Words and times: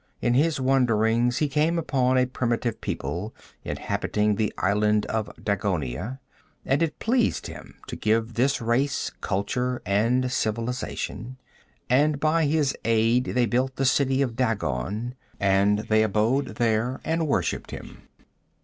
In 0.19 0.33
his 0.33 0.59
wanderings 0.59 1.37
he 1.37 1.47
came 1.47 1.77
upon 1.77 2.17
a 2.17 2.25
primitive 2.25 2.81
people 2.81 3.35
inhabiting 3.63 4.33
the 4.33 4.51
island 4.57 5.05
of 5.05 5.29
Dagonia, 5.35 6.19
and 6.65 6.81
it 6.81 6.97
pleased 6.97 7.45
him 7.45 7.75
to 7.85 7.95
give 7.95 8.33
this 8.33 8.59
race 8.59 9.11
culture 9.21 9.79
and 9.85 10.31
civilization, 10.31 11.37
and 11.87 12.19
by 12.19 12.47
his 12.47 12.75
aid 12.83 13.25
they 13.25 13.45
built 13.45 13.75
the 13.75 13.85
city 13.85 14.23
of 14.23 14.35
Dagon 14.35 15.13
and 15.39 15.77
they 15.87 16.01
abode 16.01 16.55
there 16.55 16.99
and 17.05 17.27
worshipped 17.27 17.69
him. 17.69 18.07